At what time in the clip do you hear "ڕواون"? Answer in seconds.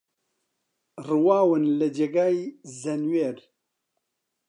1.07-1.63